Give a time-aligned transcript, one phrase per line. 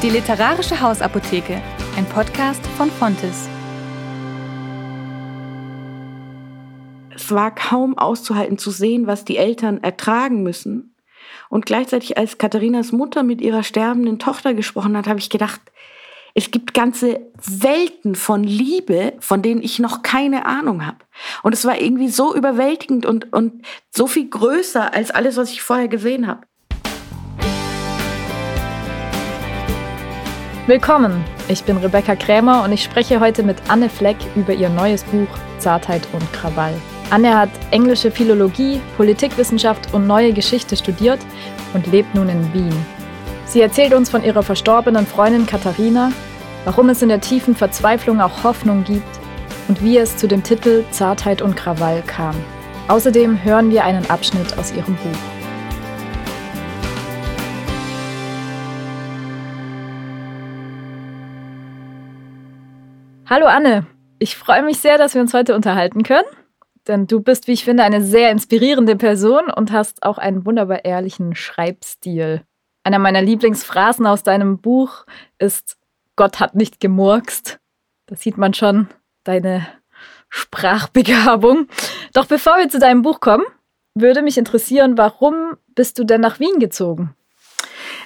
[0.00, 1.60] Die Literarische Hausapotheke,
[1.96, 3.48] ein Podcast von Fontes.
[7.12, 10.94] Es war kaum auszuhalten zu sehen, was die Eltern ertragen müssen.
[11.48, 15.60] Und gleichzeitig, als Katharinas Mutter mit ihrer sterbenden Tochter gesprochen hat, habe ich gedacht,
[16.34, 20.98] es gibt ganze Welten von Liebe, von denen ich noch keine Ahnung habe.
[21.42, 25.60] Und es war irgendwie so überwältigend und, und so viel größer als alles, was ich
[25.60, 26.42] vorher gesehen habe.
[30.68, 35.02] Willkommen, ich bin Rebecca Krämer und ich spreche heute mit Anne Fleck über ihr neues
[35.02, 36.74] Buch Zartheit und Krawall.
[37.08, 41.20] Anne hat englische Philologie, Politikwissenschaft und neue Geschichte studiert
[41.72, 42.84] und lebt nun in Wien.
[43.46, 46.12] Sie erzählt uns von ihrer verstorbenen Freundin Katharina,
[46.66, 49.18] warum es in der tiefen Verzweiflung auch Hoffnung gibt
[49.68, 52.36] und wie es zu dem Titel Zartheit und Krawall kam.
[52.88, 55.37] Außerdem hören wir einen Abschnitt aus ihrem Buch.
[63.30, 63.84] Hallo Anne,
[64.18, 66.26] ich freue mich sehr, dass wir uns heute unterhalten können,
[66.86, 70.86] denn du bist, wie ich finde, eine sehr inspirierende Person und hast auch einen wunderbar
[70.86, 72.42] ehrlichen Schreibstil.
[72.84, 75.04] Einer meiner Lieblingsphrasen aus deinem Buch
[75.38, 75.76] ist
[76.16, 77.60] Gott hat nicht gemurkst.
[78.06, 78.88] Da sieht man schon
[79.24, 79.66] deine
[80.30, 81.68] Sprachbegabung.
[82.14, 83.44] Doch bevor wir zu deinem Buch kommen,
[83.94, 87.14] würde mich interessieren, warum bist du denn nach Wien gezogen?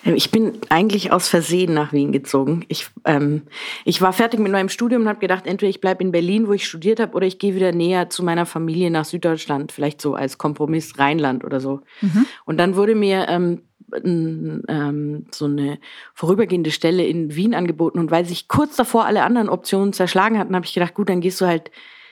[0.05, 2.65] Ähm, ich bin eigentlich aus Versehen nach Wien gezogen.
[2.69, 3.43] Ich, ähm,
[3.85, 6.53] ich war fertig mit meinem Studium und habe gedacht, entweder ich bleibe in Berlin, wo
[6.53, 10.15] ich studiert habe, oder ich gehe wieder näher zu meiner Familie nach Süddeutschland, vielleicht so
[10.15, 11.81] als Kompromiss Rheinland oder so.
[12.01, 12.27] Mhm.
[12.45, 13.63] Und dann wurde mir ähm,
[14.05, 15.79] ähm, so eine
[16.15, 17.99] vorübergehende Stelle in Wien angeboten.
[17.99, 21.21] Und weil sich kurz davor alle anderen Optionen zerschlagen hatten, habe ich gedacht, gut, dann
[21.21, 21.71] gehst du halt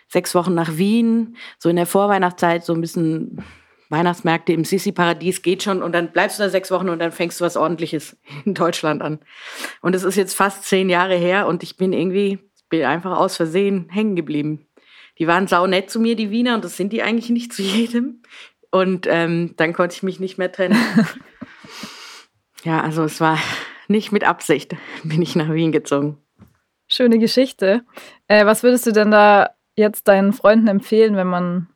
[0.09, 3.43] sechs Wochen nach Wien, so in der Vorweihnachtszeit, so ein bisschen
[3.91, 7.41] Weihnachtsmärkte im Sissi-Paradies geht schon und dann bleibst du da sechs Wochen und dann fängst
[7.41, 9.19] du was Ordentliches in Deutschland an.
[9.83, 13.37] Und es ist jetzt fast zehn Jahre her und ich bin irgendwie, bin einfach aus
[13.37, 14.67] Versehen hängen geblieben.
[15.19, 17.63] Die waren sau nett zu mir, die Wiener, und das sind die eigentlich nicht zu
[17.63, 18.23] jedem.
[18.71, 20.79] Und ähm, dann konnte ich mich nicht mehr trennen.
[22.65, 23.39] ja, also es war
[23.89, 26.17] nicht mit Absicht, bin ich nach Wien gezogen.
[26.87, 27.85] Schöne Geschichte.
[28.29, 31.69] Äh, was würdest du denn da jetzt deinen Freunden empfehlen, wenn man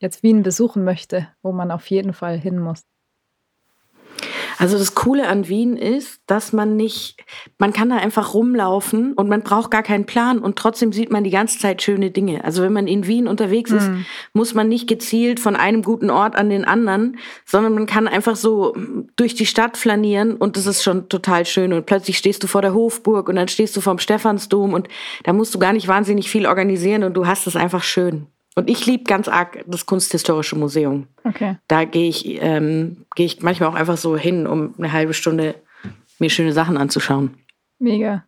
[0.00, 2.84] jetzt Wien besuchen möchte, wo man auf jeden Fall hin muss?
[4.60, 7.16] Also das Coole an Wien ist, dass man nicht,
[7.56, 11.24] man kann da einfach rumlaufen und man braucht gar keinen Plan und trotzdem sieht man
[11.24, 12.44] die ganze Zeit schöne Dinge.
[12.44, 14.04] Also wenn man in Wien unterwegs ist, mhm.
[14.34, 17.16] muss man nicht gezielt von einem guten Ort an den anderen,
[17.46, 18.76] sondern man kann einfach so
[19.16, 22.60] durch die Stadt flanieren und das ist schon total schön und plötzlich stehst du vor
[22.60, 24.88] der Hofburg und dann stehst du vorm Stephansdom und
[25.24, 28.26] da musst du gar nicht wahnsinnig viel organisieren und du hast es einfach schön.
[28.56, 31.06] Und ich liebe ganz arg das Kunsthistorische Museum.
[31.24, 31.56] Okay.
[31.68, 35.54] Da gehe ich, ähm, geh ich manchmal auch einfach so hin, um eine halbe Stunde
[36.18, 37.34] mir schöne Sachen anzuschauen.
[37.78, 38.24] Mega.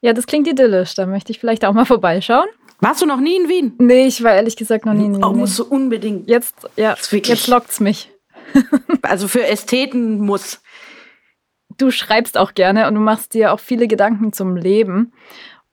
[0.00, 0.94] Ja, das klingt idyllisch.
[0.94, 2.48] Da möchte ich vielleicht auch mal vorbeischauen.
[2.80, 3.74] Warst du noch nie in Wien?
[3.78, 5.24] Nee, ich war ehrlich gesagt noch nie in Wien.
[5.24, 6.28] Oh, musst du unbedingt.
[6.28, 8.10] Jetzt, ja, jetzt lockt's mich.
[9.02, 10.62] also für Ästheten muss.
[11.76, 15.12] Du schreibst auch gerne und du machst dir auch viele Gedanken zum Leben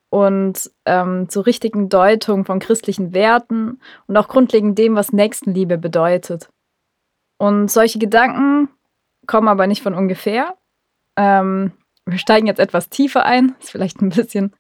[0.10, 6.50] und ähm, zur richtigen Deutung von christlichen Werten und auch grundlegend dem, was Nächstenliebe bedeutet.
[7.38, 8.70] Und solche Gedanken
[9.28, 10.56] kommen aber nicht von ungefähr.
[11.18, 11.72] Ähm,
[12.06, 14.54] wir steigen jetzt etwas tiefer ein, ist vielleicht ein bisschen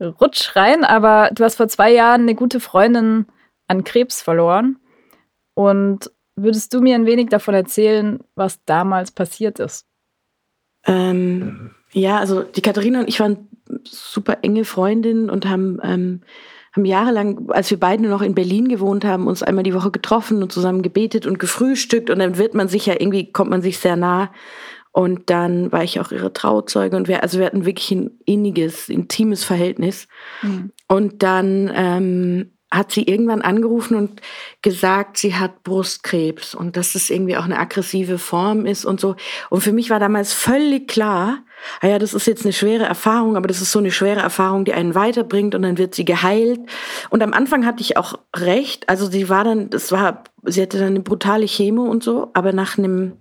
[0.00, 3.26] rutsch rein, aber du hast vor zwei Jahren eine gute Freundin
[3.68, 4.78] an Krebs verloren.
[5.54, 9.86] Und würdest du mir ein wenig davon erzählen, was damals passiert ist?
[10.84, 13.48] Ähm, ja, also die Katharina und ich waren
[13.84, 16.20] super enge Freundinnen und haben, ähm,
[16.72, 20.42] haben jahrelang, als wir beide noch in Berlin gewohnt haben, uns einmal die Woche getroffen
[20.42, 23.78] und zusammen gebetet und gefrühstückt und dann wird man sich ja irgendwie, kommt man sich
[23.78, 24.30] sehr nah.
[24.92, 28.88] Und dann war ich auch ihre Trauzeuge und wir, also wir hatten wirklich ein inniges,
[28.88, 30.06] intimes Verhältnis.
[30.40, 30.70] Mhm.
[30.86, 34.20] Und dann ähm, hat sie irgendwann angerufen und
[34.62, 39.16] gesagt, sie hat Brustkrebs und dass es irgendwie auch eine aggressive Form ist und so.
[39.48, 41.44] Und für mich war damals völlig klar,
[41.80, 44.64] ah ja, das ist jetzt eine schwere Erfahrung, aber das ist so eine schwere Erfahrung,
[44.64, 46.60] die einen weiterbringt und dann wird sie geheilt.
[47.10, 48.88] Und am Anfang hatte ich auch recht.
[48.88, 52.52] Also sie war dann, das war, sie hatte dann eine brutale Chemo und so, aber
[52.52, 53.18] nach einem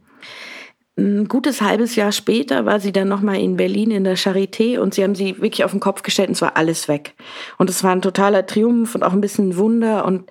[0.95, 4.93] ein gutes halbes Jahr später war sie dann nochmal in Berlin in der Charité und
[4.93, 7.15] sie haben sie wirklich auf den Kopf gestellt und es war alles weg.
[7.57, 10.05] Und es war ein totaler Triumph und auch ein bisschen Wunder.
[10.05, 10.29] Und,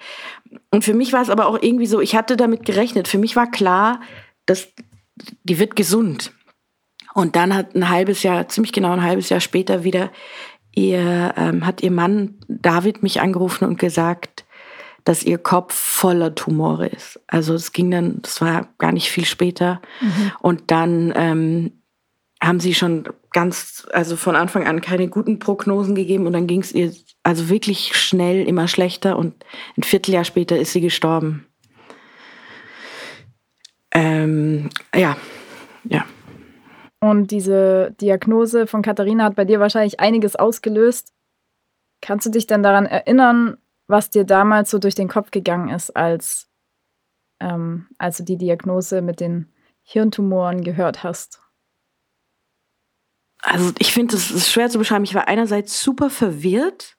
[0.71, 3.09] und für mich war es aber auch irgendwie so, ich hatte damit gerechnet.
[3.09, 4.01] Für mich war klar,
[4.47, 4.69] dass
[5.43, 6.33] die wird gesund.
[7.13, 10.11] Und dann hat ein halbes Jahr, ziemlich genau ein halbes Jahr später wieder,
[10.75, 14.45] ihr, ähm, hat ihr Mann David mich angerufen und gesagt,
[15.05, 17.21] dass ihr Kopf voller Tumore ist.
[17.27, 19.81] Also es ging dann, das war gar nicht viel später.
[20.01, 20.33] Mhm.
[20.41, 21.73] Und dann ähm,
[22.43, 26.61] haben sie schon ganz, also von Anfang an keine guten Prognosen gegeben und dann ging
[26.61, 29.45] es ihr also wirklich schnell immer schlechter und
[29.77, 31.47] ein Vierteljahr später ist sie gestorben.
[33.95, 35.17] Ähm, ja,
[35.85, 36.05] ja.
[37.01, 41.13] Und diese Diagnose von Katharina hat bei dir wahrscheinlich einiges ausgelöst.
[42.01, 43.59] Kannst du dich denn daran erinnern,
[43.93, 46.49] was dir damals so durch den Kopf gegangen ist, als,
[47.39, 49.53] ähm, als du die Diagnose mit den
[49.85, 51.41] Hirntumoren gehört hast?
[53.43, 55.05] Also ich finde, es ist schwer zu beschreiben.
[55.05, 56.97] Ich war einerseits super verwirrt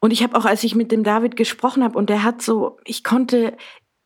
[0.00, 2.78] und ich habe auch, als ich mit dem David gesprochen habe und der hat so,
[2.84, 3.56] ich konnte,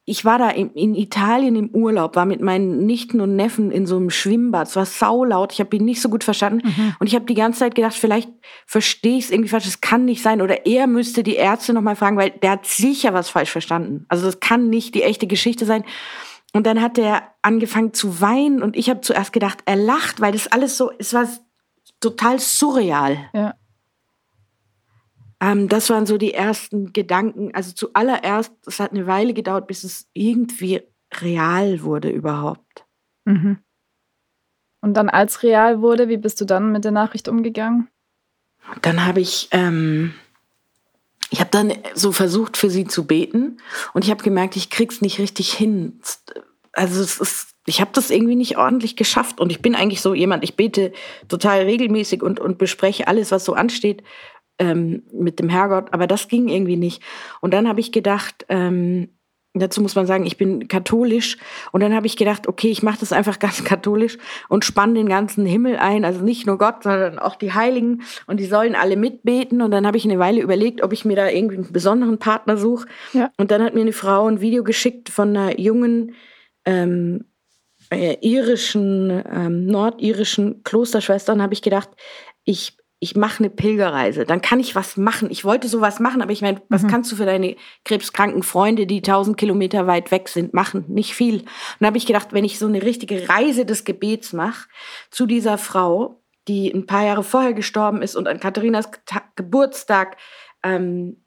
[0.04, 3.86] ich war da in, in, Italien im Urlaub, war mit meinen Nichten und Neffen in
[3.86, 4.66] so einem Schwimmbad.
[4.66, 6.66] Es war saulaut, ich habe ihn nicht so gut verstanden.
[6.66, 6.96] Mhm.
[6.98, 8.28] Und ich habe die ganze Zeit gedacht, vielleicht
[8.66, 10.42] verstehe ich es irgendwie falsch, das kann nicht sein.
[10.42, 14.04] Oder er müsste die Ärzte nochmal fragen, weil der hat sicher was falsch verstanden.
[14.08, 15.84] Also das kann nicht die echte Geschichte sein.
[16.52, 20.32] Und dann hat er angefangen zu weinen und ich habe zuerst gedacht, er lacht, weil
[20.32, 21.26] das alles so, es war
[22.00, 23.30] total surreal.
[23.32, 23.54] Ja.
[25.42, 27.52] Ähm, das waren so die ersten Gedanken.
[27.52, 30.82] Also zuallererst, es hat eine Weile gedauert, bis es irgendwie
[31.20, 32.86] real wurde überhaupt.
[33.24, 33.58] Mhm.
[34.80, 37.88] Und dann als real wurde, wie bist du dann mit der Nachricht umgegangen?
[38.82, 40.14] Dann habe ich, ähm,
[41.30, 43.58] ich habe dann so versucht, für sie zu beten
[43.94, 46.00] und ich habe gemerkt, ich krieg's nicht richtig hin.
[46.72, 49.38] Also es ist ich habe das irgendwie nicht ordentlich geschafft.
[49.38, 50.92] Und ich bin eigentlich so jemand, ich bete
[51.28, 54.02] total regelmäßig und, und bespreche alles, was so ansteht
[54.62, 55.88] ähm, mit dem Herrgott.
[55.92, 57.02] Aber das ging irgendwie nicht.
[57.40, 59.08] Und dann habe ich gedacht, ähm,
[59.54, 61.36] dazu muss man sagen, ich bin katholisch.
[61.72, 64.18] Und dann habe ich gedacht, okay, ich mache das einfach ganz katholisch
[64.48, 66.04] und spanne den ganzen Himmel ein.
[66.04, 68.02] Also nicht nur Gott, sondern auch die Heiligen.
[68.28, 69.62] Und die sollen alle mitbeten.
[69.62, 72.56] Und dann habe ich eine Weile überlegt, ob ich mir da irgendwie einen besonderen Partner
[72.56, 72.86] suche.
[73.12, 73.30] Ja.
[73.36, 76.14] Und dann hat mir eine Frau ein Video geschickt von einer jungen
[76.64, 77.24] ähm,
[77.90, 81.90] äh, irischen, ähm, nordirischen Klosterschwestern habe ich gedacht,
[82.44, 84.24] ich, ich mache eine Pilgerreise.
[84.24, 85.28] Dann kann ich was machen.
[85.28, 86.86] Ich wollte sowas machen, aber ich meine, was mhm.
[86.86, 90.84] kannst du für deine krebskranken Freunde, die tausend Kilometer weit weg sind, machen?
[90.86, 91.40] Nicht viel.
[91.40, 91.46] Und
[91.80, 94.68] dann habe ich gedacht, wenn ich so eine richtige Reise des Gebets mache
[95.10, 98.88] zu dieser Frau, die ein paar Jahre vorher gestorben ist und an Katharinas
[99.34, 100.16] Geburtstag
[100.62, 101.21] ähm,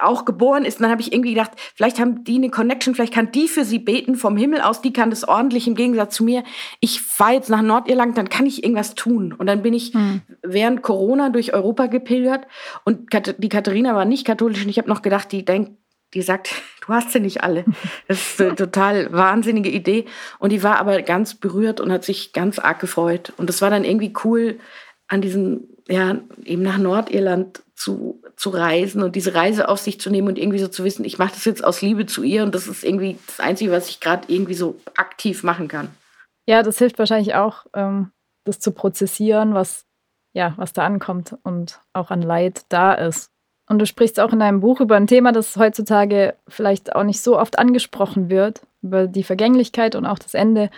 [0.00, 0.78] auch geboren ist.
[0.78, 3.64] Und dann habe ich irgendwie gedacht, vielleicht haben die eine Connection, vielleicht kann die für
[3.64, 6.44] sie beten vom Himmel aus, die kann das ordentlich im Gegensatz zu mir.
[6.80, 9.32] Ich fahre jetzt nach Nordirland, dann kann ich irgendwas tun.
[9.32, 10.22] Und dann bin ich hm.
[10.42, 12.46] während Corona durch Europa gepilgert
[12.84, 15.72] und die Katharina war nicht katholisch und ich habe noch gedacht, die denkt,
[16.14, 16.54] die sagt,
[16.86, 17.64] du hast sie nicht alle.
[18.08, 20.06] Das ist eine total wahnsinnige Idee.
[20.38, 23.32] Und die war aber ganz berührt und hat sich ganz arg gefreut.
[23.36, 24.58] Und das war dann irgendwie cool,
[25.08, 30.08] an diesem, ja, eben nach Nordirland zu, zu reisen und diese Reise auf sich zu
[30.08, 32.54] nehmen und irgendwie so zu wissen, ich mache das jetzt aus Liebe zu ihr und
[32.54, 35.88] das ist irgendwie das Einzige, was ich gerade irgendwie so aktiv machen kann.
[36.46, 38.12] Ja, das hilft wahrscheinlich auch, ähm,
[38.44, 39.84] das zu prozessieren, was,
[40.32, 43.30] ja, was da ankommt und auch an Leid da ist.
[43.68, 47.20] Und du sprichst auch in deinem Buch über ein Thema, das heutzutage vielleicht auch nicht
[47.20, 50.70] so oft angesprochen wird, über die Vergänglichkeit und auch das Ende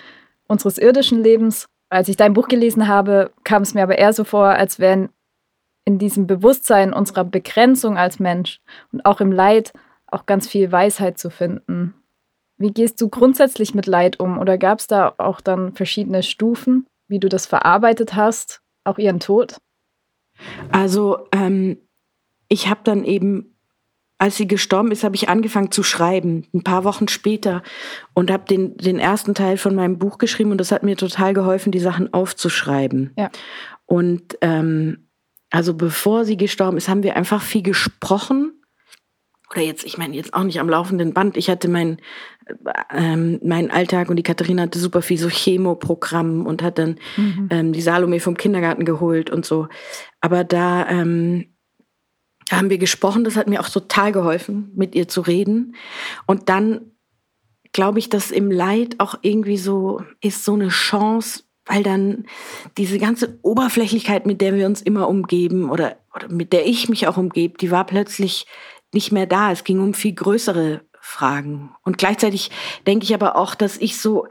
[0.47, 1.67] unseres irdischen Lebens.
[1.91, 5.11] Als ich dein Buch gelesen habe, kam es mir aber eher so vor, als wären
[5.84, 8.60] in diesem Bewusstsein unserer Begrenzung als Mensch
[8.92, 9.72] und auch im Leid
[10.06, 11.94] auch ganz viel Weisheit zu finden.
[12.56, 14.38] Wie gehst du grundsätzlich mit Leid um?
[14.38, 19.20] Oder gab es da auch dann verschiedene Stufen, wie du das verarbeitet hast, auch ihren
[19.20, 19.56] Tod?
[20.70, 21.79] Also ähm,
[22.48, 23.56] ich habe dann eben,
[24.19, 27.62] als sie gestorben ist, habe ich angefangen zu schreiben, ein paar Wochen später
[28.14, 31.34] und habe den, den ersten Teil von meinem Buch geschrieben und das hat mir total
[31.34, 33.12] geholfen, die Sachen aufzuschreiben.
[33.19, 33.31] Ja.
[33.86, 35.04] Und ähm,
[35.55, 38.61] also bevor sie gestorben ist, haben wir einfach viel gesprochen.
[39.53, 41.37] Oder jetzt, ich meine, jetzt auch nicht am laufenden Band.
[41.37, 41.99] Ich hatte meinen
[42.91, 47.49] ähm, mein Alltag und die Katharina hatte super viel so Chemoprogramm und hat dann mhm.
[47.53, 49.69] ähm, die Salome vom Kindergarten geholt und so.
[50.20, 51.55] Aber da ähm,
[52.51, 55.77] haben wir gesprochen, das hat mir auch total geholfen, mit ihr zu reden.
[56.27, 56.81] Und dann
[57.73, 62.27] glaube ich, dass im Leid auch irgendwie so ist so eine Chance, weil dann
[62.77, 67.09] diese ganze Oberflächlichkeit, mit der wir uns immer umgeben oder, oder mit der ich mich
[67.09, 68.47] auch umgebe, die war plötzlich
[68.93, 69.51] nicht mehr da.
[69.51, 71.75] Es ging um viel größere Fragen.
[71.83, 72.51] Und gleichzeitig
[72.87, 74.27] denke ich aber auch, dass ich so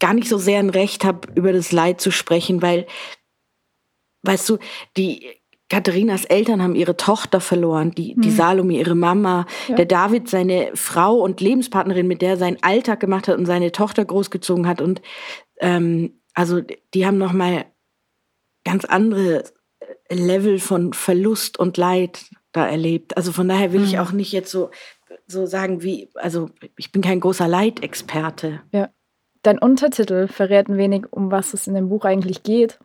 [0.00, 2.86] gar nicht so sehr ein Recht habe, über das Leid zu sprechen, weil,
[4.22, 4.58] weißt du,
[4.96, 5.26] die
[5.70, 8.36] Katharinas Eltern haben ihre Tochter verloren, die, die hm.
[8.36, 9.76] Salome, ihre Mama, ja.
[9.76, 13.72] der David, seine Frau und Lebenspartnerin, mit der er seinen Alltag gemacht hat und seine
[13.72, 14.80] Tochter großgezogen hat.
[14.80, 15.00] Und
[15.60, 16.60] ähm, also
[16.92, 17.64] die haben noch mal
[18.64, 19.44] ganz andere
[20.08, 23.16] äh, Level von Verlust und Leid da erlebt.
[23.16, 23.86] Also von daher will mhm.
[23.86, 24.70] ich auch nicht jetzt so
[25.26, 28.60] so sagen wie also ich bin kein großer Leidexperte.
[28.72, 28.90] Ja.
[29.42, 32.78] Dein Untertitel verrät ein wenig, um was es in dem Buch eigentlich geht.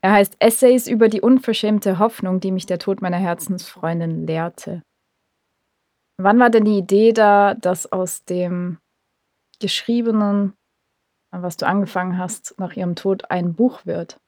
[0.00, 4.82] Er heißt Essays über die unverschämte Hoffnung, die mich der Tod meiner Herzensfreundin lehrte.
[6.18, 8.78] Wann war denn die Idee da, dass aus dem
[9.60, 10.52] Geschriebenen,
[11.30, 14.18] was du angefangen hast, nach ihrem Tod ein Buch wird?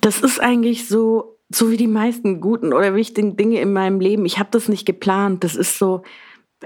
[0.00, 4.24] Das ist eigentlich so, so wie die meisten guten oder wichtigen Dinge in meinem Leben.
[4.24, 5.44] Ich habe das nicht geplant.
[5.44, 6.02] Das ist so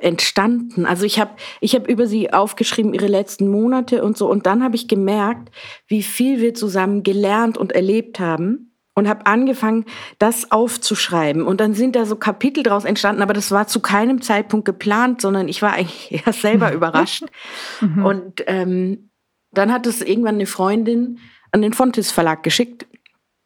[0.01, 0.87] entstanden.
[0.87, 4.29] Also ich habe ich hab über sie aufgeschrieben, ihre letzten Monate und so.
[4.29, 5.51] Und dann habe ich gemerkt,
[5.87, 8.71] wie viel wir zusammen gelernt und erlebt haben.
[8.97, 9.87] Und habe angefangen,
[10.21, 11.43] das aufzuschreiben.
[11.43, 15.21] Und dann sind da so Kapitel draus entstanden, aber das war zu keinem Zeitpunkt geplant,
[15.21, 17.25] sondern ich war eigentlich erst selber überrascht.
[17.81, 18.05] Mhm.
[18.05, 19.11] Und ähm,
[19.59, 21.19] dann hat es irgendwann eine Freundin
[21.53, 22.87] an den Fontes Verlag geschickt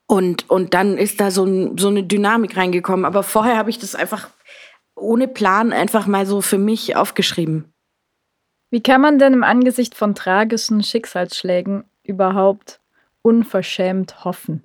[0.07, 3.05] und, und dann ist da so, ein, so eine Dynamik reingekommen.
[3.05, 4.31] Aber vorher habe ich das einfach
[4.97, 7.73] ohne Plan einfach mal so für mich aufgeschrieben.
[8.71, 12.81] Wie kann man denn im Angesicht von tragischen Schicksalsschlägen überhaupt
[13.23, 14.65] unverschämt hoffen?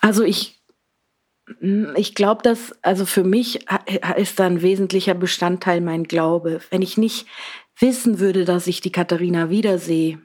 [0.00, 0.60] Also ich,
[1.94, 3.66] ich glaube, dass, also für mich
[4.16, 6.60] ist da ein wesentlicher Bestandteil mein Glaube.
[6.70, 7.26] Wenn ich nicht
[7.78, 10.18] wissen würde, dass ich die Katharina wiedersehe,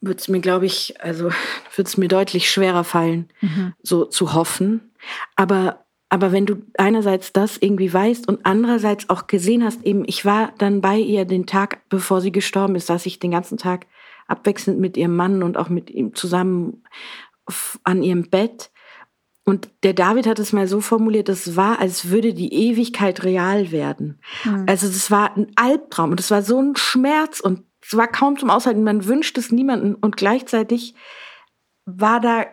[0.00, 1.24] würde es mir, glaube ich, also
[1.74, 3.74] würde es mir deutlich schwerer fallen, mhm.
[3.82, 4.92] so zu hoffen.
[5.36, 10.24] Aber, aber wenn du einerseits das irgendwie weißt und andererseits auch gesehen hast, eben, ich
[10.24, 13.86] war dann bei ihr den Tag, bevor sie gestorben ist, saß ich den ganzen Tag
[14.26, 16.84] abwechselnd mit ihrem Mann und auch mit ihm zusammen
[17.82, 18.70] an ihrem Bett.
[19.48, 23.70] Und der David hat es mal so formuliert, das war, als würde die Ewigkeit real
[23.70, 24.20] werden.
[24.44, 24.66] Mhm.
[24.68, 28.38] Also das war ein Albtraum und es war so ein Schmerz und es war kaum
[28.38, 28.84] zum Aushalten.
[28.84, 30.94] Man wünscht es niemanden und gleichzeitig
[31.86, 32.44] war da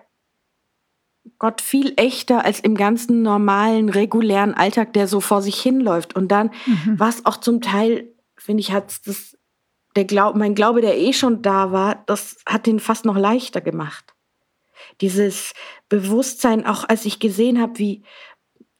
[1.38, 6.16] Gott viel echter als im ganzen normalen, regulären Alltag, der so vor sich hinläuft.
[6.16, 6.98] Und dann mhm.
[6.98, 9.38] war es auch zum Teil, finde ich, hat das,
[9.98, 13.60] der Glaub, mein Glaube, der eh schon da war, das hat den fast noch leichter
[13.60, 14.15] gemacht.
[15.02, 15.54] Dieses
[15.90, 18.04] Bewusstsein, auch als ich gesehen habe, wie,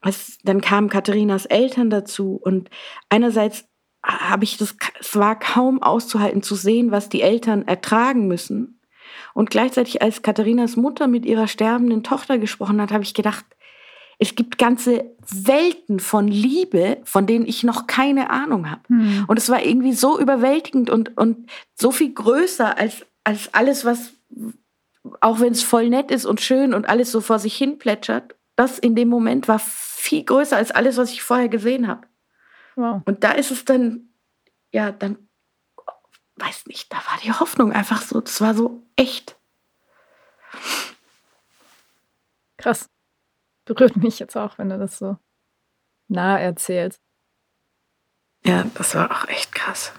[0.02, 2.70] was, dann kamen Katharinas Eltern dazu und
[3.10, 3.66] einerseits
[4.04, 8.80] habe ich das, es war kaum auszuhalten zu sehen, was die Eltern ertragen müssen.
[9.34, 13.46] Und gleichzeitig, als Katharinas Mutter mit ihrer sterbenden Tochter gesprochen hat, habe ich gedacht,
[14.18, 18.82] es gibt ganze Welten von Liebe, von denen ich noch keine Ahnung habe.
[18.88, 19.26] Mhm.
[19.28, 24.14] Und es war irgendwie so überwältigend und, und so viel größer als, als alles, was,
[25.22, 28.36] auch wenn es voll nett ist und schön und alles so vor sich hin plätschert,
[28.56, 32.08] das in dem Moment war viel größer als alles, was ich vorher gesehen habe.
[32.76, 33.02] Wow.
[33.06, 34.10] Und da ist es dann,
[34.72, 35.18] ja, dann,
[36.38, 39.38] weiß nicht, da war die Hoffnung einfach so, das war so echt.
[42.58, 42.90] Krass.
[43.66, 45.18] Berührt mich jetzt auch, wenn du das so
[46.08, 47.02] nah erzählst.
[48.46, 49.92] Ja, das war auch echt krass.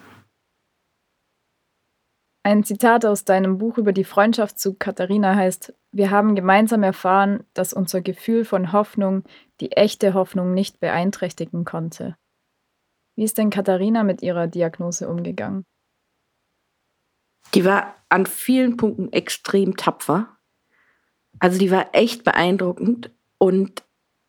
[2.46, 7.42] Ein Zitat aus deinem Buch über die Freundschaft zu Katharina heißt, wir haben gemeinsam erfahren,
[7.54, 9.24] dass unser Gefühl von Hoffnung
[9.60, 12.16] die echte Hoffnung nicht beeinträchtigen konnte.
[13.16, 15.64] Wie ist denn Katharina mit ihrer Diagnose umgegangen?
[17.52, 20.28] Die war an vielen Punkten extrem tapfer.
[21.40, 23.82] Also die war echt beeindruckend und,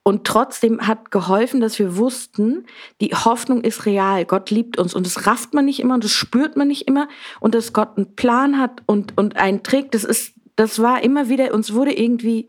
[0.07, 2.65] und trotzdem hat geholfen, dass wir wussten,
[3.01, 4.23] die Hoffnung ist real.
[4.23, 7.09] Gott liebt uns und das rafft man nicht immer und das spürt man nicht immer
[7.41, 11.27] und dass Gott einen Plan hat und, und einen trägt, das ist, das war immer
[11.27, 12.47] wieder, uns wurde irgendwie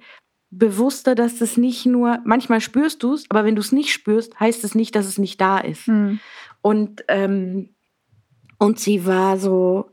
[0.50, 4.38] bewusster, dass das nicht nur, manchmal spürst du es, aber wenn du es nicht spürst,
[4.38, 5.88] heißt es nicht, dass es nicht da ist.
[5.88, 6.20] Mhm.
[6.62, 7.70] Und, ähm,
[8.60, 9.90] und sie war so,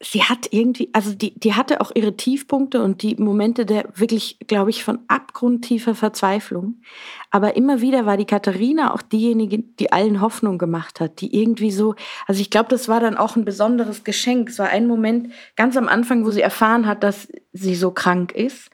[0.00, 4.38] sie hat irgendwie, also die, die hatte auch ihre Tiefpunkte und die Momente der wirklich,
[4.46, 6.82] glaube ich, von abgrundtiefer Verzweiflung.
[7.30, 11.70] Aber immer wieder war die Katharina auch diejenige, die allen Hoffnung gemacht hat, die irgendwie
[11.70, 11.94] so,
[12.26, 14.50] also ich glaube, das war dann auch ein besonderes Geschenk.
[14.50, 18.32] Es war ein Moment ganz am Anfang, wo sie erfahren hat, dass sie so krank
[18.32, 18.70] ist.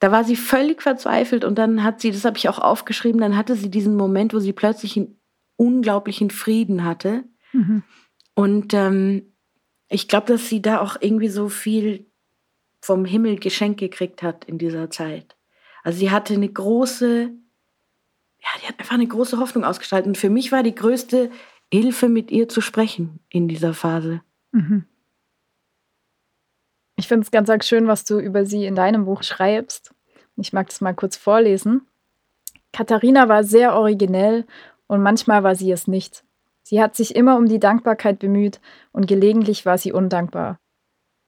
[0.00, 3.36] Da war sie völlig verzweifelt und dann hat sie, das habe ich auch aufgeschrieben, dann
[3.36, 5.18] hatte sie diesen Moment, wo sie plötzlich einen
[5.54, 7.24] unglaublichen Frieden hatte.
[7.52, 7.82] Mhm.
[8.34, 9.32] Und ähm,
[9.88, 12.06] ich glaube, dass sie da auch irgendwie so viel
[12.80, 15.36] vom Himmel geschenkt gekriegt hat in dieser Zeit.
[15.82, 17.30] Also sie hatte eine große,
[18.40, 20.08] ja, die hat einfach eine große Hoffnung ausgestaltet.
[20.08, 21.30] Und für mich war die größte
[21.72, 24.22] Hilfe, mit ihr zu sprechen in dieser Phase.
[24.52, 24.84] Mhm.
[26.96, 29.94] Ich finde es ganz, ganz schön, was du über sie in deinem Buch schreibst.
[30.36, 31.86] Ich mag das mal kurz vorlesen.
[32.72, 34.46] Katharina war sehr originell
[34.86, 36.24] und manchmal war sie es nicht.
[36.68, 40.58] Sie hat sich immer um die Dankbarkeit bemüht und gelegentlich war sie undankbar.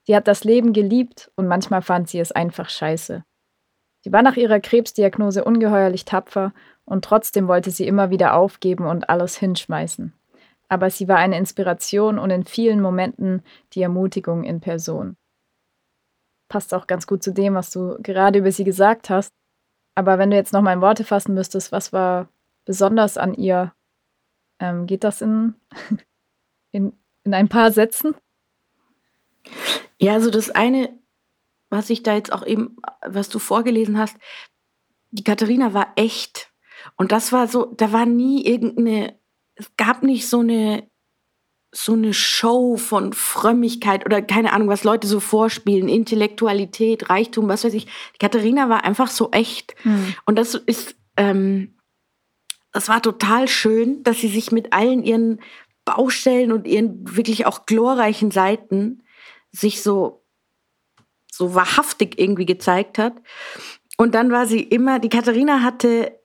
[0.03, 3.23] Sie hat das Leben geliebt und manchmal fand sie es einfach scheiße.
[4.01, 6.53] Sie war nach ihrer Krebsdiagnose ungeheuerlich tapfer
[6.83, 10.13] und trotzdem wollte sie immer wieder aufgeben und alles hinschmeißen.
[10.67, 13.41] Aber sie war eine Inspiration und in vielen Momenten
[13.71, 15.15] die Ermutigung in Person.
[16.49, 19.31] passt auch ganz gut zu dem, was du gerade über sie gesagt hast.
[19.95, 22.27] Aber wenn du jetzt noch mal in Worte fassen müsstest, was war
[22.65, 23.71] besonders an ihr?
[24.59, 25.55] Ähm, geht das in,
[26.71, 28.15] in, in ein paar Sätzen?
[29.99, 30.97] Ja, also das eine,
[31.69, 34.17] was ich da jetzt auch eben, was du vorgelesen hast,
[35.11, 36.51] die Katharina war echt.
[36.95, 39.19] Und das war so, da war nie irgendeine,
[39.55, 40.89] es gab nicht so eine
[41.71, 47.63] so eine Show von Frömmigkeit oder keine Ahnung, was Leute so vorspielen, Intellektualität, Reichtum, was
[47.63, 47.85] weiß ich.
[47.85, 49.75] Die Katharina war einfach so echt.
[49.83, 50.15] Hm.
[50.25, 51.75] Und das ist, ähm,
[52.71, 55.39] das war total schön, dass sie sich mit allen ihren
[55.85, 59.03] Baustellen und ihren wirklich auch glorreichen Seiten
[59.51, 60.23] sich so,
[61.31, 63.13] so wahrhaftig irgendwie gezeigt hat.
[63.97, 66.19] Und dann war sie immer, die Katharina hatte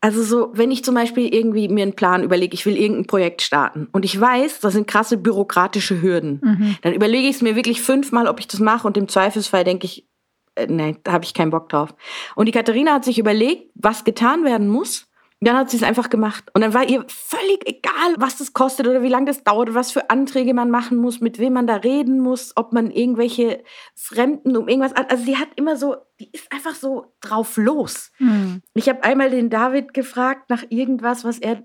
[0.00, 3.42] also so, wenn ich zum Beispiel irgendwie mir einen Plan überlege, ich will irgendein Projekt
[3.42, 6.76] starten und ich weiß, das sind krasse bürokratische Hürden, mhm.
[6.82, 9.86] dann überlege ich es mir wirklich fünfmal, ob ich das mache und im Zweifelsfall denke
[9.86, 10.06] ich,
[10.54, 11.94] äh, nee, da habe ich keinen Bock drauf.
[12.36, 15.07] Und die Katharina hat sich überlegt, was getan werden muss
[15.40, 16.44] dann hat sie es einfach gemacht.
[16.52, 19.92] Und dann war ihr völlig egal, was das kostet oder wie lange das dauert, was
[19.92, 23.62] für Anträge man machen muss, mit wem man da reden muss, ob man irgendwelche
[23.94, 24.94] Fremden um irgendwas.
[24.94, 28.10] Also sie hat immer so, die ist einfach so drauf los.
[28.18, 28.62] Mhm.
[28.74, 31.62] Ich habe einmal den David gefragt nach irgendwas, was er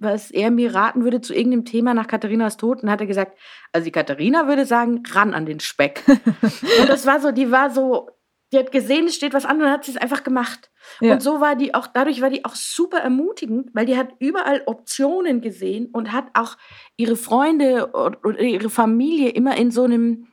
[0.00, 3.36] was er mir raten würde zu irgendeinem Thema nach Katharinas Tod und hat er gesagt,
[3.72, 6.04] also die Katharina würde sagen, ran an den Speck.
[6.06, 8.08] und das war so, die war so,
[8.52, 10.70] die hat gesehen, es steht was an und hat sie es einfach gemacht.
[11.00, 11.12] Ja.
[11.12, 14.62] Und so war die auch, dadurch war die auch super ermutigend, weil die hat überall
[14.66, 16.56] Optionen gesehen und hat auch
[16.96, 20.28] ihre Freunde oder ihre Familie immer in so einem,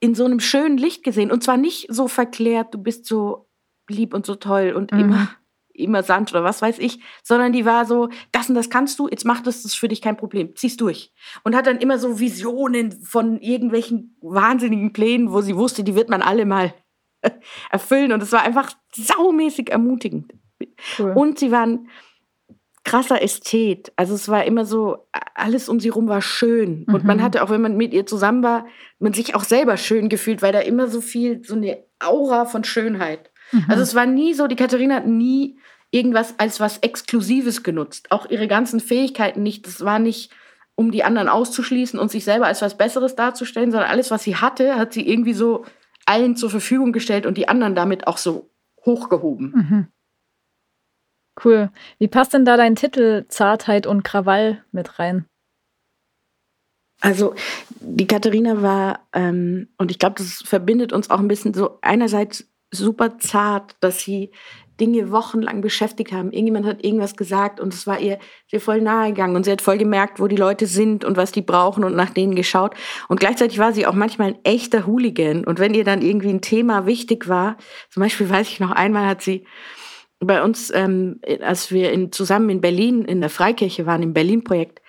[0.00, 1.30] in so einem schönen Licht gesehen.
[1.30, 3.48] Und zwar nicht so verklärt, du bist so
[3.88, 5.00] lieb und so toll und mhm.
[5.00, 5.28] immer,
[5.74, 9.08] immer Sand oder was weiß ich, sondern die war so, das und das kannst du,
[9.08, 11.12] jetzt macht das, das ist für dich kein Problem, zieh's durch.
[11.42, 16.08] Und hat dann immer so Visionen von irgendwelchen wahnsinnigen Plänen, wo sie wusste, die wird
[16.08, 16.72] man alle mal
[17.70, 18.12] erfüllen.
[18.12, 20.32] Und es war einfach saumäßig ermutigend.
[20.98, 21.12] Cool.
[21.12, 21.88] Und sie waren
[22.84, 23.92] krasser Ästhet.
[23.96, 26.84] Also es war immer so, alles um sie rum war schön.
[26.86, 26.94] Mhm.
[26.94, 27.22] Und man mhm.
[27.22, 28.66] hatte auch, wenn man mit ihr zusammen war,
[28.98, 32.62] man sich auch selber schön gefühlt, weil da immer so viel, so eine Aura von
[32.62, 33.30] Schönheit.
[33.52, 33.64] Mhm.
[33.68, 35.58] Also es war nie so, die Katharina hat nie
[35.90, 38.10] irgendwas als was Exklusives genutzt.
[38.10, 39.66] Auch ihre ganzen Fähigkeiten nicht.
[39.66, 40.30] Das war nicht,
[40.74, 44.36] um die anderen auszuschließen und sich selber als was Besseres darzustellen, sondern alles, was sie
[44.36, 45.64] hatte, hat sie irgendwie so
[46.06, 48.50] allen zur Verfügung gestellt und die anderen damit auch so
[48.84, 49.52] hochgehoben.
[49.54, 49.88] Mhm.
[51.42, 51.70] Cool.
[51.98, 55.26] Wie passt denn da dein Titel Zartheit und Krawall mit rein?
[57.00, 57.34] Also
[57.80, 62.48] die Katharina war, ähm, und ich glaube, das verbindet uns auch ein bisschen so einerseits
[62.70, 64.30] super zart, dass sie
[64.80, 66.32] Dinge wochenlang beschäftigt haben.
[66.32, 68.18] Irgendjemand hat irgendwas gesagt und es war ihr,
[68.50, 71.32] ihr voll nahe gegangen und sie hat voll gemerkt, wo die Leute sind und was
[71.32, 72.74] die brauchen und nach denen geschaut.
[73.08, 75.44] Und gleichzeitig war sie auch manchmal ein echter Hooligan.
[75.44, 77.56] Und wenn ihr dann irgendwie ein Thema wichtig war,
[77.90, 79.46] zum Beispiel weiß ich noch einmal hat sie
[80.20, 84.80] bei uns, ähm, als wir in, zusammen in Berlin in der Freikirche waren, im Berlin-Projekt,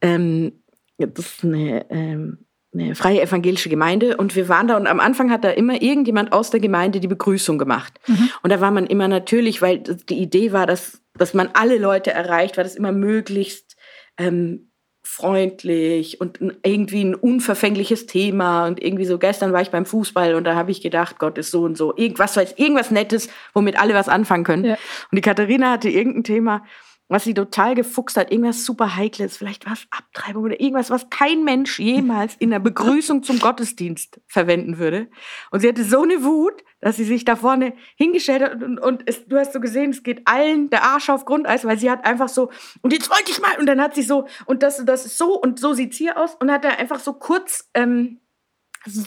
[0.00, 0.62] ähm,
[0.98, 5.30] das ist eine ähm, eine freie evangelische Gemeinde und wir waren da und am Anfang
[5.30, 7.98] hat da immer irgendjemand aus der Gemeinde die Begrüßung gemacht.
[8.06, 8.30] Mhm.
[8.42, 12.10] Und da war man immer natürlich, weil die Idee war, dass, dass man alle Leute
[12.10, 13.76] erreicht, war das immer möglichst
[14.18, 14.68] ähm,
[15.02, 20.44] freundlich und irgendwie ein unverfängliches Thema und irgendwie so gestern war ich beim Fußball und
[20.44, 23.94] da habe ich gedacht, Gott ist so und so, irgendwas weiß irgendwas Nettes, womit alle
[23.94, 24.64] was anfangen können.
[24.64, 24.74] Ja.
[24.74, 26.64] Und die Katharina hatte irgendein Thema
[27.08, 31.08] was sie total gefuchst hat, irgendwas super Heikles, vielleicht war es Abtreibung oder irgendwas, was
[31.10, 35.08] kein Mensch jemals in der Begrüßung zum Gottesdienst verwenden würde.
[35.50, 39.02] Und sie hatte so eine Wut, dass sie sich da vorne hingestellt hat und, und
[39.06, 42.04] es, du hast so gesehen, es geht allen der Arsch auf Grundeis, weil sie hat
[42.04, 42.50] einfach so,
[42.82, 45.34] und jetzt wollte ich mal, und dann hat sie so, und das, das ist so,
[45.34, 48.20] und so sieht's hier aus, und hat da einfach so kurz, ähm,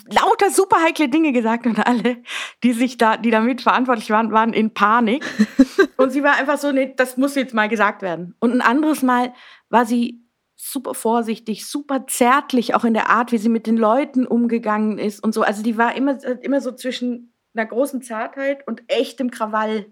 [0.09, 2.17] lauter super heikle Dinge gesagt und alle,
[2.63, 5.25] die sich da, die damit verantwortlich waren, waren in Panik.
[5.97, 8.35] und sie war einfach so, nee, das muss jetzt mal gesagt werden.
[8.39, 9.33] Und ein anderes Mal
[9.69, 10.23] war sie
[10.55, 15.23] super vorsichtig, super zärtlich, auch in der Art, wie sie mit den Leuten umgegangen ist
[15.23, 15.41] und so.
[15.41, 19.87] Also die war immer, immer so zwischen einer großen Zartheit und echtem Krawall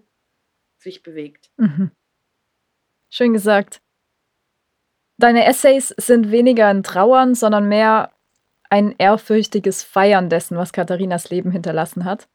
[0.78, 1.50] sich bewegt.
[1.56, 1.90] Mhm.
[3.08, 3.82] Schön gesagt.
[5.18, 8.12] Deine Essays sind weniger ein Trauern, sondern mehr
[8.70, 12.28] ein ehrfürchtiges Feiern dessen, was Katharinas Leben hinterlassen hat.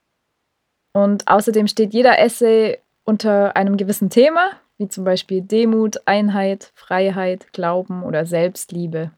[0.93, 7.51] Und außerdem steht jeder Essay unter einem gewissen Thema, wie zum Beispiel Demut, Einheit, Freiheit,
[7.53, 9.11] Glauben oder Selbstliebe.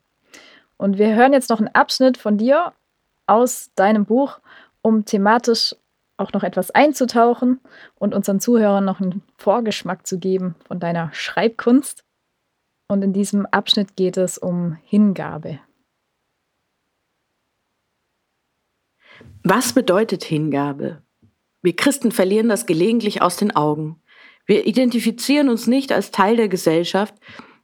[0.77, 2.73] Und wir hören jetzt noch einen Abschnitt von dir
[3.25, 4.39] aus deinem Buch,
[4.81, 5.75] um thematisch
[6.17, 7.59] auch noch etwas einzutauchen
[7.95, 12.03] und unseren Zuhörern noch einen Vorgeschmack zu geben von deiner Schreibkunst.
[12.87, 15.59] Und in diesem Abschnitt geht es um Hingabe.
[19.43, 21.01] Was bedeutet Hingabe?
[21.61, 24.01] Wir Christen verlieren das gelegentlich aus den Augen.
[24.45, 27.15] Wir identifizieren uns nicht als Teil der Gesellschaft,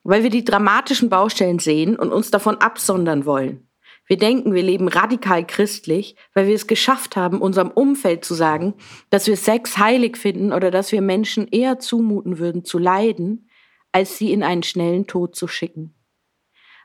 [0.03, 3.67] weil wir die dramatischen Baustellen sehen und uns davon absondern wollen.
[4.05, 8.73] Wir denken, wir leben radikal christlich, weil wir es geschafft haben, unserem Umfeld zu sagen,
[9.09, 13.49] dass wir Sex heilig finden oder dass wir Menschen eher zumuten würden zu leiden,
[13.93, 15.95] als sie in einen schnellen Tod zu schicken.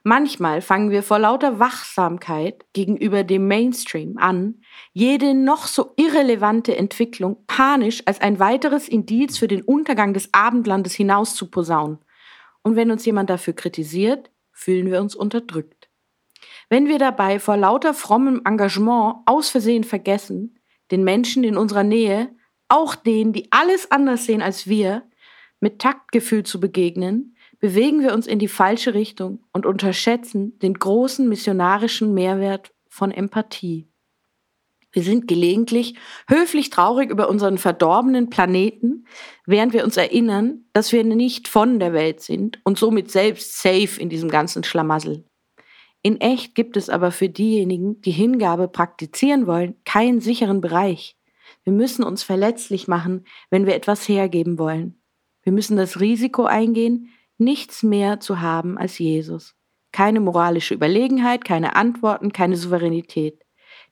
[0.05, 7.45] Manchmal fangen wir vor lauter Wachsamkeit gegenüber dem Mainstream an, jede noch so irrelevante Entwicklung
[7.47, 11.99] panisch als ein weiteres Indiz für den Untergang des Abendlandes hinaus zu posaunen.
[12.63, 15.89] Und wenn uns jemand dafür kritisiert, fühlen wir uns unterdrückt.
[16.69, 20.59] Wenn wir dabei vor lauter frommem Engagement aus Versehen vergessen,
[20.91, 22.35] den Menschen in unserer Nähe,
[22.69, 25.09] auch denen, die alles anders sehen als wir,
[25.61, 31.29] mit Taktgefühl zu begegnen, bewegen wir uns in die falsche Richtung und unterschätzen den großen
[31.29, 33.89] missionarischen Mehrwert von Empathie.
[34.91, 35.97] Wir sind gelegentlich
[36.29, 39.07] höflich traurig über unseren verdorbenen Planeten,
[39.45, 44.01] während wir uns erinnern, dass wir nicht von der Welt sind und somit selbst safe
[44.01, 45.25] in diesem ganzen Schlamassel.
[46.03, 51.17] In echt gibt es aber für diejenigen, die Hingabe praktizieren wollen, keinen sicheren Bereich.
[51.65, 55.03] Wir müssen uns verletzlich machen, wenn wir etwas hergeben wollen.
[55.43, 59.55] Wir müssen das Risiko eingehen, nichts mehr zu haben als Jesus.
[59.93, 63.45] Keine moralische Überlegenheit, keine Antworten, keine Souveränität.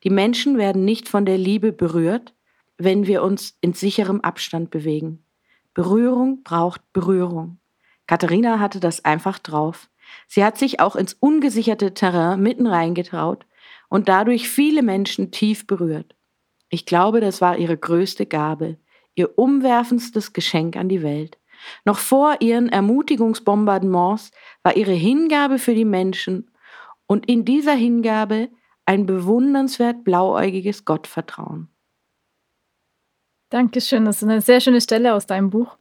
[0.04, 2.34] Die Menschen werden nicht von der Liebe berührt,
[2.78, 5.24] wenn wir uns in sicherem Abstand bewegen.
[5.72, 7.58] Berührung braucht Berührung.
[8.06, 9.88] Katharina hatte das einfach drauf.
[10.28, 13.46] Sie hat sich auch ins ungesicherte Terrain mitten reingetraut
[13.88, 16.14] und dadurch viele Menschen tief berührt.
[16.68, 18.76] Ich glaube, das war ihre größte Gabe,
[19.14, 21.38] ihr umwerfendstes Geschenk an die Welt.
[21.84, 24.30] Noch vor ihren Ermutigungsbombardements
[24.62, 26.50] war ihre Hingabe für die Menschen
[27.06, 28.48] und in dieser Hingabe
[28.84, 31.68] ein bewundernswert blauäugiges Gottvertrauen.
[33.50, 35.76] Dankeschön, das ist eine sehr schöne Stelle aus deinem Buch.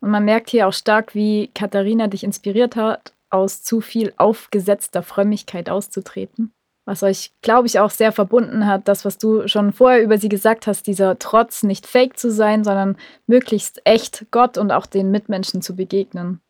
[0.00, 5.02] Und man merkt hier auch stark, wie Katharina dich inspiriert hat, aus zu viel aufgesetzter
[5.02, 6.52] Frömmigkeit auszutreten
[6.88, 10.30] was euch, glaube ich, auch sehr verbunden hat, das, was du schon vorher über sie
[10.30, 12.96] gesagt hast, dieser Trotz, nicht fake zu sein, sondern
[13.26, 16.40] möglichst echt Gott und auch den Mitmenschen zu begegnen.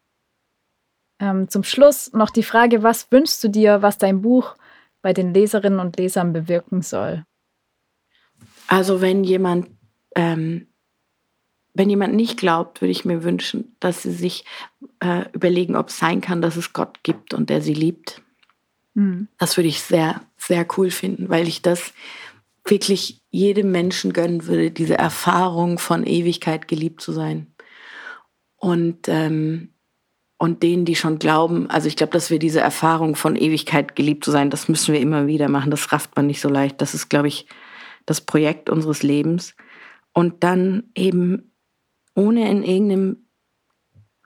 [1.19, 4.55] Ähm, zum Schluss noch die Frage, was wünschst du dir, was dein Buch
[5.03, 7.25] bei den Leserinnen und Lesern bewirken soll?
[8.69, 9.67] Also wenn jemand,
[10.15, 10.69] ähm,
[11.75, 14.45] wenn jemand nicht glaubt, würde ich mir wünschen, dass sie sich
[15.01, 18.23] äh, überlegen, ob es sein kann, dass es Gott gibt und der sie liebt
[18.99, 19.29] Mhm.
[19.39, 21.93] Das würde ich sehr, sehr cool finden, weil ich das
[22.65, 27.47] wirklich jedem Menschen gönnen würde, diese Erfahrung von Ewigkeit geliebt zu sein.
[28.57, 29.73] Und, ähm,
[30.37, 34.25] und denen, die schon glauben, also ich glaube, dass wir diese Erfahrung von Ewigkeit geliebt
[34.25, 35.71] zu sein, das müssen wir immer wieder machen.
[35.71, 36.81] Das rafft man nicht so leicht.
[36.81, 37.47] Das ist, glaube ich,
[38.05, 39.55] das Projekt unseres Lebens.
[40.13, 41.53] Und dann eben
[42.17, 43.28] ohne in irgendeinem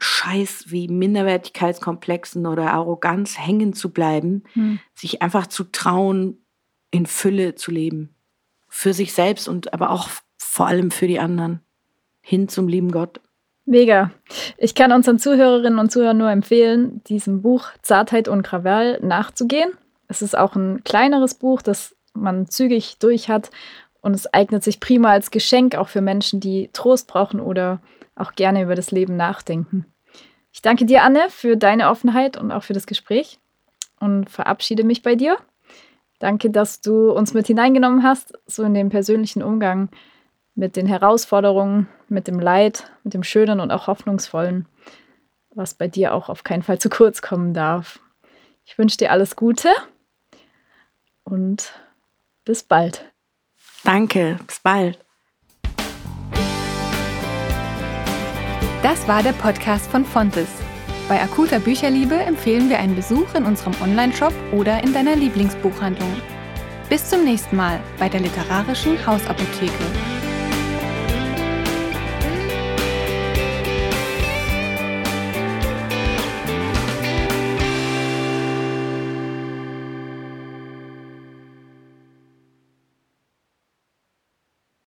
[0.02, 4.80] Scheiß wie Minderwertigkeitskomplexen oder Arroganz hängen zu bleiben, hm.
[4.94, 6.44] sich einfach zu trauen,
[6.90, 8.14] in Fülle zu leben.
[8.68, 11.60] Für sich selbst und aber auch vor allem für die anderen.
[12.20, 13.20] Hin zum lieben Gott.
[13.64, 14.10] Mega.
[14.58, 19.72] Ich kann unseren Zuhörerinnen und Zuhörern nur empfehlen, diesem Buch Zartheit und Krawall nachzugehen.
[20.08, 23.50] Es ist auch ein kleineres Buch, das man zügig durch hat
[24.00, 27.80] und es eignet sich prima als Geschenk auch für Menschen, die Trost brauchen oder
[28.14, 29.86] auch gerne über das Leben nachdenken.
[30.52, 33.38] Ich danke dir, Anne, für deine Offenheit und auch für das Gespräch
[33.98, 35.38] und verabschiede mich bei dir.
[36.18, 39.88] Danke, dass du uns mit hineingenommen hast, so in den persönlichen Umgang
[40.54, 44.66] mit den Herausforderungen, mit dem Leid, mit dem Schönen und auch Hoffnungsvollen,
[45.54, 47.98] was bei dir auch auf keinen Fall zu kurz kommen darf.
[48.64, 49.70] Ich wünsche dir alles Gute
[51.24, 51.72] und
[52.44, 53.10] bis bald.
[53.84, 54.98] Danke, bis bald.
[58.82, 60.48] Das war der Podcast von Fontes.
[61.08, 66.10] Bei akuter Bücherliebe empfehlen wir einen Besuch in unserem Onlineshop oder in deiner Lieblingsbuchhandlung.
[66.88, 69.84] Bis zum nächsten Mal bei der literarischen Hausapotheke.